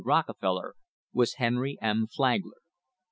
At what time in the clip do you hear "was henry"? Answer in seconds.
1.13-1.77